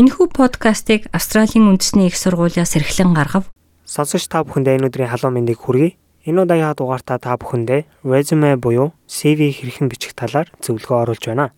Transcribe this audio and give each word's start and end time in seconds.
Энэхүү 0.00 0.32
подкастыг 0.32 1.12
Австралийн 1.12 1.68
үндэсний 1.68 2.08
их 2.08 2.16
сургуулиас 2.16 2.72
эрхлэн 2.72 3.12
гаргав. 3.12 3.52
Сонсогч 3.84 4.32
та 4.32 4.40
бүхэндээ 4.48 4.80
энэ 4.80 4.88
өдрийн 4.88 5.12
халуун 5.12 5.36
мэндийг 5.36 5.60
хүргэе. 5.60 6.00
Энэ 6.24 6.48
удаагийн 6.48 6.72
дугаартаа 6.72 7.20
та 7.20 7.36
бүхэндээ 7.36 7.84
resume 8.08 8.56
буюу 8.56 8.96
CV 9.04 9.52
хэрхэн 9.52 9.92
бичих 9.92 10.16
талаар 10.16 10.48
зөвлөгөө 10.64 11.04
оруулж 11.04 11.24
байна. 11.28 11.52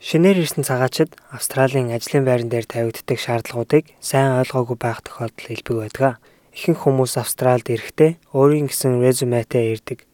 Шинээр 0.00 0.40
ирсэн 0.40 0.64
цагаачид 0.64 1.20
Австралийн 1.36 1.92
ажлын 1.92 2.24
байран 2.24 2.48
дээр 2.48 2.64
тавигддаг 2.64 3.18
шаардлагуудыг 3.20 3.84
сайн 4.00 4.40
ойлгоогүй 4.40 4.76
байх 4.80 5.04
тохиолдол 5.04 5.52
илбэг 5.52 5.76
байдаг. 5.84 6.16
Ихэнх 6.56 6.88
хүмүүс 6.88 7.20
Австралид 7.20 7.68
ирэхдээ 7.68 8.32
өөрийн 8.32 8.72
гэсэн 8.72 9.04
резюметэй 9.04 9.76
ирдэг. 9.76 10.08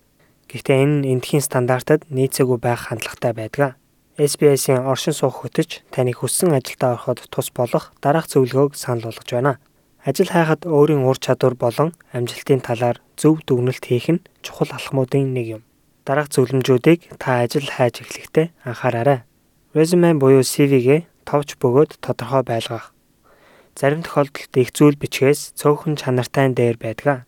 Гэхдээ 0.50 0.82
энэ 0.82 1.14
эндхийн 1.14 1.46
стандартад 1.46 2.10
нийцээгүй 2.10 2.58
байх 2.58 2.90
хандлагатай 2.90 3.38
байдаг. 3.38 3.78
SBS-ийн 4.18 4.82
оршин 4.82 5.14
суух 5.14 5.46
хөтөч 5.46 5.86
таныг 5.94 6.18
хүссэн 6.18 6.50
ажилдаа 6.50 6.98
ороход 6.98 7.22
тус 7.30 7.54
болох 7.54 7.94
дараах 8.02 8.26
зөвлөгөөг 8.26 8.74
санал 8.74 9.06
болгож 9.06 9.30
байна. 9.30 9.62
Ажил 10.02 10.26
хайхад 10.26 10.66
өөрийн 10.66 11.06
ур 11.06 11.22
чадвар 11.22 11.54
болон 11.54 11.94
амжилтын 12.10 12.58
талаар 12.58 12.98
зөв 13.14 13.38
дүгнэлт 13.46 13.84
хийх 13.86 14.10
нь 14.10 14.24
чухал 14.42 14.74
алхмуудын 14.74 15.30
нэг 15.30 15.46
юм. 15.56 15.62
Дараах 16.02 16.34
зөвлөмжүүдийг 16.34 17.14
та 17.22 17.46
ажил 17.46 17.70
хайж 17.70 18.02
эхлэхдээ 18.02 18.50
анхаараарай. 18.66 19.22
Резюме 19.70 20.10
буюу 20.18 20.42
CV-гээ 20.42 21.06
товч 21.22 21.54
бөгөөд 21.62 22.02
тодорхой 22.02 22.42
байлгах. 22.42 22.90
Зарим 23.78 24.02
тохиолдолд 24.02 24.50
их 24.58 24.74
зүйл 24.74 24.98
бичгээс 24.98 25.54
цөөхөн 25.54 25.94
чанартай 25.94 26.50
дээр 26.50 26.74
байдаг. 26.74 27.22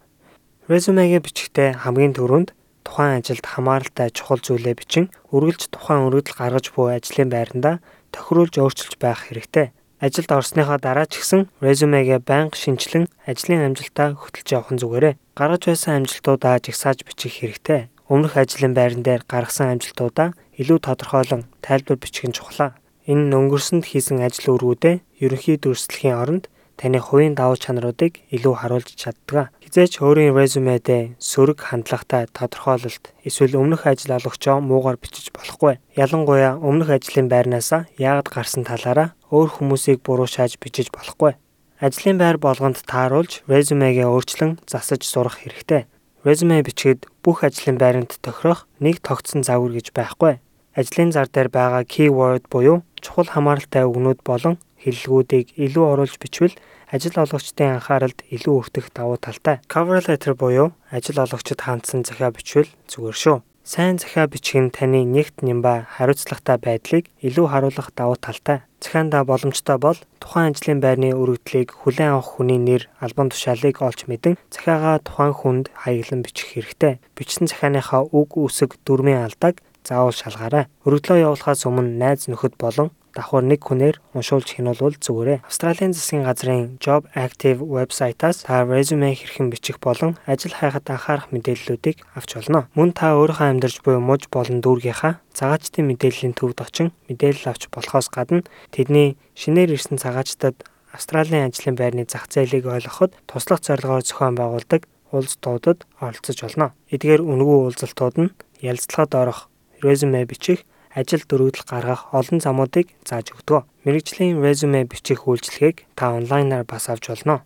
Резюмегээ 0.66 1.22
бичихдээ 1.22 1.86
хамгийн 1.86 2.18
түрүүнд 2.18 2.50
тухайн 2.86 3.20
ажилд 3.20 3.46
хамааралтай 3.46 4.08
чухал 4.10 4.40
зүйлээ 4.42 4.74
бичин 4.78 5.04
үргэлж 5.34 5.70
тухайн 5.74 6.06
өргөдөл 6.08 6.36
гаргаж 6.38 6.66
буй 6.74 6.96
ажлын 6.96 7.28
байрандаа 7.32 7.76
тохируулж 8.14 8.54
өөрчилж 8.58 8.94
байх 8.98 9.28
хэрэгтэй. 9.28 9.72
Ажилд 10.00 10.30
орсныхоо 10.32 10.78
дараа 10.80 11.04
ч 11.04 11.20
гэсэн 11.20 11.52
резюмегээ 11.60 12.24
байнга 12.24 12.56
шинчлэн 12.56 13.04
ажлын 13.28 13.68
амжилтаа 13.68 14.16
хөтөлж 14.16 14.48
явах 14.56 14.72
нь 14.72 14.80
зүгээрээ. 14.80 15.14
Гаргаж 15.36 15.62
байсан 15.68 15.92
амжилтуудаа 16.00 16.56
жигсааж 16.64 17.04
бичих 17.04 17.44
хэрэгтэй. 17.44 17.92
Өмнөх 18.08 18.34
ажлын 18.40 18.72
байран 18.72 19.04
дээр 19.04 19.22
гаргасан 19.28 19.76
амжилтуудаа 19.76 20.32
илүү 20.56 20.78
тодорхойлон 20.80 21.42
тайлбар 21.60 22.00
бичих 22.00 22.24
нь 22.24 22.36
чухлаа. 22.36 22.80
Энэ 23.04 23.28
нь 23.28 23.36
өнгөрсөнд 23.36 23.84
хийсэн 23.92 24.24
ажил 24.24 24.56
үргүүдээ 24.56 24.96
ерөнхий 25.20 25.56
дүрслэхийн 25.60 26.16
оронд 26.16 26.44
таны 26.80 26.96
хувийн 26.96 27.36
давуу 27.36 27.60
чанаруудыг 27.60 28.24
илүү 28.32 28.54
харуулж 28.56 28.96
чаддаг. 28.96 29.52
Хизээч 29.60 30.00
өөрийн 30.00 30.32
резюмедээ 30.32 31.20
сөрөг 31.20 31.60
хандлагатай 31.60 32.24
тодорхойлолт 32.32 33.12
эсвэл 33.28 33.60
өмнөх 33.60 33.84
ажил 33.84 34.16
олгочоо 34.16 34.64
муугар 34.64 34.96
бичиж 34.96 35.28
болохгүй. 35.36 35.76
Ялангуяа 35.92 36.56
өмнөх 36.56 36.88
ажлын 36.88 37.28
байрнаасаа 37.28 37.84
яагаад 38.00 38.32
гарсан 38.32 38.64
талаараа 38.64 39.12
өөр 39.28 39.60
хүмүүсийг 39.60 40.00
буруушааж 40.00 40.56
бичиж 40.56 40.88
болохгүй. 40.88 41.36
Ажлын 41.84 42.16
байр 42.16 42.40
болгонд 42.40 42.80
тааруулж 42.88 43.44
резюмегээ 43.44 44.08
өөрчлөн 44.08 44.64
засаж 44.64 45.04
сурах 45.04 45.44
хэрэгтэй. 45.44 45.84
Резюме 46.24 46.60
бичгээд 46.60 47.08
бүх 47.24 47.44
ажлын 47.44 47.76
байранд 47.80 48.16
тохирох 48.20 48.68
нэг 48.80 49.00
тогтсон 49.00 49.40
загвар 49.44 49.72
гэж 49.76 49.92
байхгүй. 49.96 50.40
Ажлын 50.76 51.12
зар 51.12 51.28
дээр 51.32 51.48
байгаа 51.48 51.84
keyword 51.84 52.44
буюу 52.52 52.84
чухал 53.00 53.28
хамааралтай 53.32 53.88
үгнүүд 53.88 54.20
болон 54.24 54.60
хэллэгүүдийг 54.84 55.56
илүү 55.56 55.84
оруулж 55.92 56.16
бичвэл 56.20 56.56
ажил 56.90 57.14
олгогчдын 57.22 57.78
анхааралд 57.78 58.26
илүү 58.34 58.54
өртөх 58.60 58.90
давуу 58.90 59.16
талтай. 59.16 59.62
Cover 59.70 60.02
letter 60.02 60.34
буюу 60.34 60.74
ажил 60.90 61.22
олгогчид 61.22 61.62
хандсан 61.62 62.02
захиа 62.04 62.34
бичвэл 62.34 62.70
зүгээр 62.90 63.16
шүү. 63.22 63.38
Сайн 63.62 64.02
захиа 64.02 64.26
бичих 64.26 64.58
нь 64.58 64.74
таны 64.74 65.06
нэгт 65.06 65.46
нямба 65.46 65.86
хариуцлагатай 65.94 66.58
байдлыг 66.58 67.04
илүү 67.22 67.46
харуулах 67.46 67.94
давуу 67.94 68.18
талтай. 68.18 68.66
Захиандаа 68.82 69.22
боломжтой 69.22 69.78
бол 69.78 69.98
тухайн 70.18 70.50
ажлын 70.50 70.80
байрны 70.80 71.14
өргөдлийг 71.14 71.70
хүлээн 71.70 72.18
авах 72.18 72.40
хүний 72.40 72.58
нэр, 72.58 72.88
албан 72.98 73.30
тушаалыг 73.30 73.78
олж 73.84 74.08
мэдэн 74.08 74.40
захиагаа 74.50 74.98
тухайн 75.04 75.34
хүнд 75.36 75.66
хаяглан 75.76 76.24
бичих 76.24 76.56
хэрэгтэй. 76.56 76.98
Бичсэн 77.14 77.46
захианыхаа 77.46 78.08
үг 78.10 78.40
үсэг 78.40 78.80
дүрмийн 78.82 79.28
алдааг 79.28 79.60
заавал 79.84 80.16
шалгаарай. 80.16 80.64
Өргөдлөө 80.88 81.18
явуулахаас 81.28 81.68
өмнө 81.68 82.00
найз 82.00 82.26
нөхөд 82.26 82.56
болон 82.56 82.90
давхар 83.14 83.44
нэг 83.44 83.60
хүнээр 83.64 83.96
уншуулж 84.14 84.48
хянуулвал 84.56 84.96
зүгээрээ. 84.98 85.42
Австралийн 85.46 85.92
засгийн 85.94 86.24
газрын 86.24 86.78
Job 86.78 87.06
Active 87.14 87.60
вебсайтаас 87.62 88.46
та 88.46 88.64
резюме 88.64 89.14
хэрхэн 89.14 89.50
бичих 89.50 89.78
болон 89.80 90.16
ажил 90.26 90.54
хайхад 90.54 90.86
анхаарах 90.90 91.30
мэдээллүүдийг 91.34 92.02
авч 92.14 92.30
болно. 92.38 92.68
Мөн 92.74 92.90
та 92.94 93.18
өөрийнхөө 93.18 93.48
амьдарч 93.50 93.82
буй 93.82 93.98
муж 93.98 94.28
болон 94.30 94.62
дүүргийнхаа 94.62 95.18
цагаачтын 95.34 95.86
мэдээллийн 95.90 96.34
төвд 96.38 96.58
очин 96.62 96.92
мэдээлэл 97.08 97.50
авч 97.50 97.70
болохоос 97.70 98.08
гадна 98.10 98.46
тэдний 98.70 99.18
шинээр 99.34 99.74
ирсэн 99.74 99.98
цагаачтад 99.98 100.62
Австралийн 100.90 101.46
ажлын 101.46 101.78
байрны 101.78 102.02
зах 102.02 102.26
зээлийг 102.26 102.66
ойлгоход 102.66 103.14
туслах 103.30 103.62
зорилгоор 103.62 104.02
зохион 104.02 104.34
байгуулдаг 104.34 104.90
уулзалтуудад 105.14 105.86
оролцож 106.02 106.38
болно. 106.42 106.74
Эдгээр 106.90 107.22
үнэгүй 107.22 107.58
уулзалтууд 107.62 108.16
нь 108.18 108.34
ялцлагад 108.58 109.14
орох, 109.14 109.40
резюме 109.82 110.26
бичих, 110.26 110.66
ажил 110.94 111.22
дөрөвдөл 111.26 111.64
гаргах 111.66 112.10
олон 112.12 112.40
замуудыг 112.42 112.90
зааж 113.06 113.30
өгдөг. 113.34 113.66
Мэргэжлийн 113.84 114.42
резюме 114.42 114.84
бичих 114.84 115.26
үйлчилгээг 115.26 115.86
та 115.94 116.14
онлайнаар 116.18 116.64
бас 116.66 116.90
авч 116.90 117.08
болно. 117.08 117.42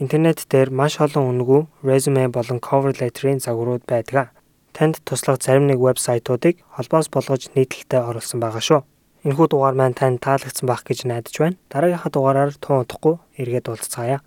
Интернет 0.00 0.44
дээр 0.50 0.70
маш 0.70 0.98
олон 1.00 1.28
үнэгүй 1.30 1.62
резюме 1.84 2.28
болон 2.28 2.58
cover 2.58 2.92
letter-ийн 2.96 3.40
загварууд 3.40 3.84
байдаг. 3.86 4.32
Танд 4.72 5.02
туслах 5.04 5.42
зарим 5.42 5.66
нэг 5.66 5.78
вебсайтуудыг 5.78 6.64
холбоос 6.72 7.08
болгож 7.12 7.52
нийтлэлтэй 7.54 8.00
оруулсан 8.00 8.40
байгаа 8.40 8.62
шүү. 8.64 8.80
Энэхүү 9.24 9.46
дугаар 9.52 9.76
маань 9.76 9.92
танд 9.92 10.24
таалагдсан 10.24 10.64
байх 10.64 10.80
гэж 10.88 11.04
найдаж 11.04 11.36
байна. 11.36 11.60
Дараагийнхаа 11.68 12.12
дугаараар 12.12 12.52
тун 12.56 12.80
удахгүй 12.80 13.20
эргээд 13.36 13.68
уулзцаая. 13.68 14.24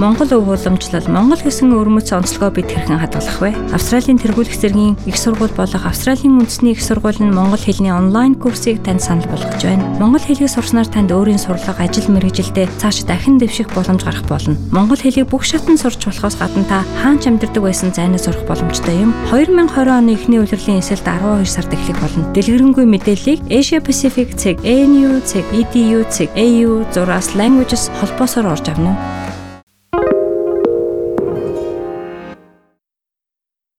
Монгол 0.00 0.32
өв 0.32 0.48
уламжлал 0.48 1.04
Монгол 1.12 1.40
гэсэн 1.44 1.76
өрмөц 1.76 2.16
онцлогоо 2.16 2.48
бид 2.48 2.72
хэрхэн 2.72 2.96
хадгалах 2.96 3.38
вэ? 3.44 3.52
Австралийн 3.76 4.16
тэргуулах 4.16 4.56
зэргийн 4.56 4.96
их 5.04 5.20
сургууль 5.20 5.52
болох 5.52 5.84
Австралийн 5.84 6.40
үндэсний 6.40 6.72
их 6.72 6.80
сургууль 6.80 7.20
нь 7.20 7.28
монгол 7.28 7.60
хэлний 7.60 7.92
онлайн 7.92 8.32
курсыг 8.34 8.80
танд 8.80 9.04
санал 9.04 9.28
болгож 9.28 9.60
байна. 9.60 9.84
Монгол 10.00 10.24
хэлийг 10.24 10.48
сурснаар 10.48 10.88
танд 10.88 11.12
өөрийн 11.12 11.36
сурлага, 11.36 11.84
ажил 11.84 12.08
мэргэжилдээ 12.08 12.72
цааш 12.80 13.04
дахин 13.04 13.36
дэвших 13.36 13.68
боломж 13.76 14.00
гарах 14.00 14.24
болно. 14.24 14.56
Монгол 14.72 14.96
хэлийг 14.96 15.28
бүх 15.28 15.44
шатнд 15.44 15.76
сурч 15.76 16.08
болохоос 16.08 16.40
гадна 16.40 16.64
та 16.64 16.80
хаанч 17.04 17.28
амьдардаг 17.28 17.62
байсан 17.62 17.92
зайнаа 17.92 18.18
сурах 18.18 18.48
боломжтой 18.48 18.96
юм. 18.96 19.12
2020 19.28 19.92
оны 19.92 20.16
эхний 20.16 20.40
улирлын 20.40 20.80
эсэлд 20.80 21.04
12 21.04 21.44
сард 21.44 21.68
эхлэх 21.68 22.00
болно. 22.00 22.32
Дэлгэрэнгүй 22.32 22.88
мэдээллийг 22.88 23.40
Asia 23.52 23.78
Pacific 23.84 24.34
цэг, 24.40 24.56
ANU 24.64 25.20
цэг, 25.20 25.44
EDU 25.52 26.08
цэг, 26.08 26.32
AU 26.32 26.88
зураас 26.96 27.36
languages 27.36 27.92
холбоосоор 28.00 28.56
орж 28.56 28.72
авна 28.72 28.96
уу? 28.96 29.21